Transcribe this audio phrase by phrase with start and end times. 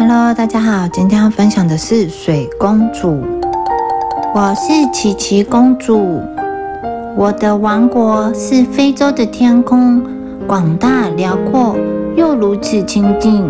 [0.00, 3.22] Hello，大家好，今天要分享的是水公主。
[4.34, 6.22] 我是琪琪公主，
[7.18, 10.02] 我的王国是非洲的天空，
[10.46, 11.76] 广大辽阔
[12.16, 13.46] 又如此清静，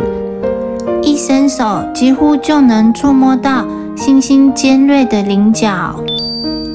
[1.01, 3.65] 一伸手几乎就能触摸到
[3.97, 5.95] 星星尖锐的棱角。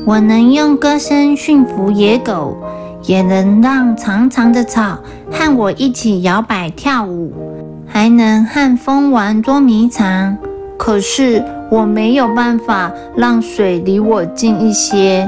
[0.05, 2.55] 我能用歌声驯服野狗，
[3.04, 4.97] 也能让长长的草
[5.29, 7.33] 和我一起摇摆跳舞，
[7.95, 10.37] 还能和风玩捉迷藏。
[10.77, 11.41] 可是
[11.71, 15.25] 我没有办法让水离我近一些，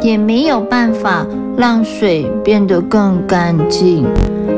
[0.00, 1.26] 也没有办法
[1.58, 4.06] 让水变得更干净。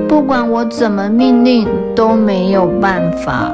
[0.09, 3.53] 不管我怎么命令，都没有办法。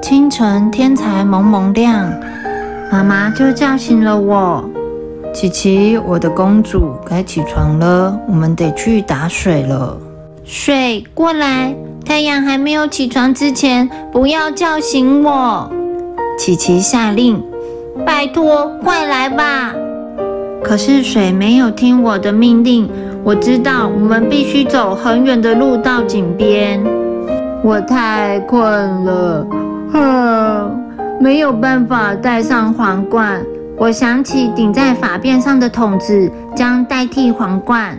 [0.00, 2.10] 清晨天才蒙蒙亮，
[2.90, 4.64] 妈妈就叫醒了我。
[5.34, 9.94] 琪琪，我的公主，该起床了，我们得去打水了。
[10.48, 11.74] 水过来，
[12.04, 15.68] 太阳还没有起床之前，不要叫醒我。
[16.38, 17.42] 琪琪下令
[18.06, 19.74] ：“拜托，快来吧！”
[20.62, 22.88] 可是水没有听我的命令。
[23.24, 26.80] 我知道我们必须走很远的路到井边。
[27.64, 28.62] 我太困
[29.04, 29.44] 了，
[29.92, 30.80] 哼，
[31.20, 33.44] 没有办法戴上皇冠。
[33.76, 37.98] 我想起顶在发辫上的筒子将代替皇冠，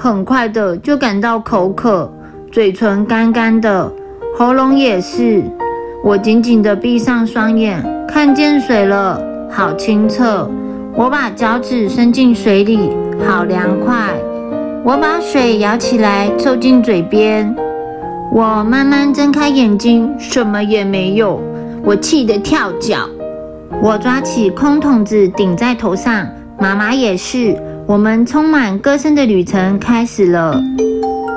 [0.00, 2.08] 很快的就感到口渴，
[2.52, 3.92] 嘴唇干干的，
[4.38, 5.42] 喉咙也是。
[6.04, 10.48] 我紧紧的闭上双眼，看见水了，好清澈。
[10.94, 12.90] 我把脚趾伸进水里，
[13.26, 14.14] 好凉快。
[14.84, 17.52] 我把水舀起来凑近嘴边，
[18.32, 21.42] 我慢慢睁开眼睛，什么也没有。
[21.82, 22.98] 我气得跳脚。
[23.82, 26.24] 我抓起空桶子顶在头上，
[26.56, 27.60] 妈妈也是。
[27.88, 30.62] 我们充满歌声的旅程开始了。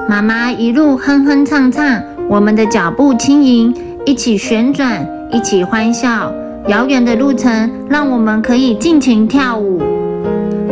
[0.10, 3.74] 妈妈一路哼哼唱唱，我们的脚步轻盈，
[4.06, 6.30] 一起旋转，一起欢笑。
[6.68, 9.82] 遥远的路程让我们可以尽情跳舞。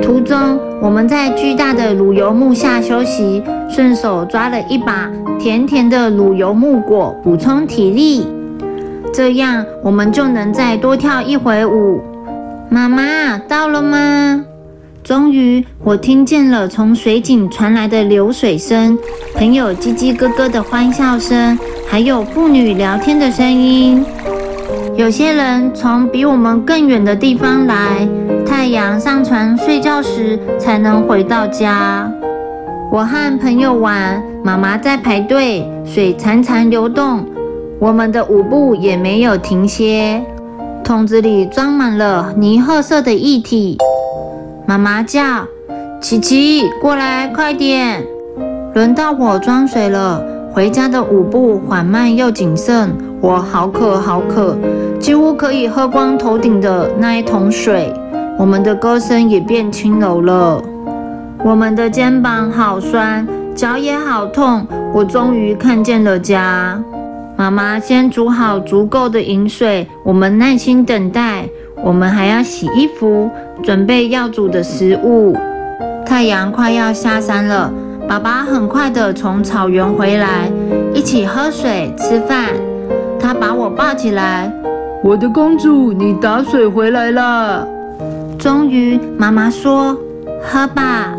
[0.01, 8.27] 途中，我们在巨大的卤油木下休息，顺手抓了一把甜甜的卤油木果，补充体力。
[9.13, 12.01] 这样我们就能再多跳一回舞。
[12.69, 14.43] 妈妈到了吗？
[15.03, 18.97] 终于，我听见了从水井传来的流水声，
[19.33, 24.05] 朋友叽叽咯咯的欢笑声，还有妇女聊天的声音。
[24.95, 28.07] 有些人从比我们更远的地方来，
[28.45, 32.11] 太阳上船睡觉时才能回到家。
[32.91, 37.25] 我和朋友玩，妈妈在排队，水潺潺流动。
[37.79, 40.21] 我们的舞步也没有停歇，
[40.83, 43.77] 桶子里装满了泥褐色的液体。
[44.69, 45.47] 妈妈叫
[45.99, 48.05] ：“琪琪，过来，快点！”
[48.75, 50.23] 轮到我装水了。
[50.53, 52.95] 回家的舞步缓慢又谨慎。
[53.19, 54.55] 我好渴，好渴，
[54.99, 57.91] 几乎可以喝光头顶的那一桶水。
[58.37, 60.61] 我们的歌声也变轻柔了。
[61.43, 64.67] 我们的肩膀好酸，脚也好痛。
[64.93, 66.79] 我终于看见了家。
[67.35, 71.49] 妈妈先煮好足够的饮水，我们耐心等待。
[71.83, 73.29] 我们还要洗衣服，
[73.63, 75.35] 准备要煮的食物。
[76.05, 77.71] 太阳快要下山了，
[78.07, 80.51] 爸爸很快的从草原回来，
[80.93, 82.47] 一起喝水吃饭。
[83.19, 84.51] 他把我抱起来，
[85.03, 87.67] 我的公主，你打水回来了。
[88.37, 89.95] 终于，妈妈说
[90.41, 91.13] ：“喝吧。”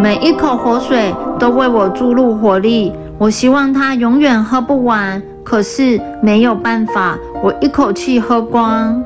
[0.00, 2.92] 每一口活水都为我注入活力。
[3.18, 5.22] 我希望它永远喝不完。
[5.44, 9.00] 可是没有办法，我一口气喝光，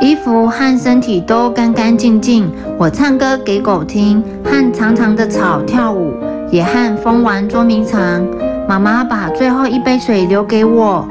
[0.00, 2.50] 衣服和身体都干干净净。
[2.78, 6.12] 我唱歌给狗听，和长长的草跳舞，
[6.50, 8.24] 也和风玩捉迷藏。
[8.68, 11.06] 妈妈把最后一杯水留给我，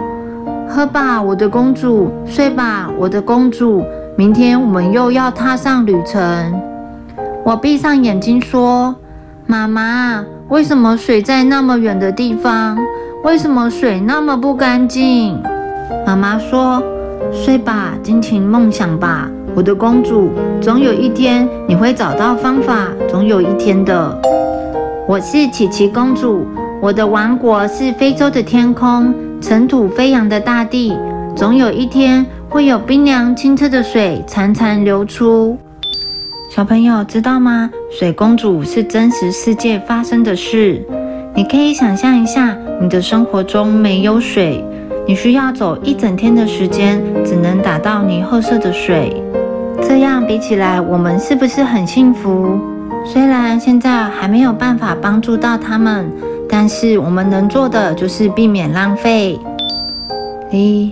[0.69, 3.83] 喝吧，我的公主，睡吧，我的公主。
[4.15, 6.61] 明天我们又要踏上旅程。
[7.43, 8.95] 我闭上眼睛说
[9.45, 12.77] ：“妈妈，为什么水在那么远的地方？”
[13.23, 15.41] 为什么水那么不干净？
[16.05, 16.81] 妈妈说
[17.31, 20.31] ：“睡吧，尽情梦想吧，我的公主。
[20.61, 24.21] 总有一天你会找到方法，总有一天的。”
[25.07, 26.45] 我是琪琪公主，
[26.81, 30.93] 我的王国是非洲的天空，尘土飞扬的大地。
[31.35, 35.57] 总有一天会有冰凉清澈的水潺潺流出。
[36.49, 37.69] 小朋友知道吗？
[37.91, 40.81] 水公主是真实世界发生的事。
[41.35, 44.63] 你可以想象一下，你的生活中没有水，
[45.07, 49.23] 你需要走一整天的时间，只能打到你褐色的水。
[49.81, 52.59] 这样比起来，我们是不是很幸福？
[53.05, 56.11] 虽然现在还没有办法帮助到他们，
[56.49, 59.39] 但是我们能做的就是避免浪费。
[60.51, 60.91] 一。